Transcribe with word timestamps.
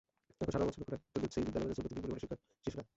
এখন 0.33 0.51
সারা 0.53 0.65
বছরের 0.67 0.85
খোরাকি 0.87 1.07
তো 1.13 1.17
জুটছেই, 1.21 1.43
বিদ্যালয়েও 1.47 1.69
যাচ্ছে 1.69 1.81
প্রতিটি 1.83 2.01
পরিবারের 2.01 2.29
শিশুরা। 2.63 2.83